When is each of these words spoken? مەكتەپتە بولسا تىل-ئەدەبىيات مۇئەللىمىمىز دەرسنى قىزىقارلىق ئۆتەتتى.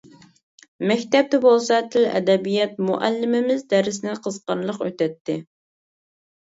مەكتەپتە 0.91 1.39
بولسا 1.43 1.77
تىل-ئەدەبىيات 1.97 2.83
مۇئەللىمىمىز 2.89 3.65
دەرسنى 3.77 4.19
قىزىقارلىق 4.27 4.85
ئۆتەتتى. 4.91 5.41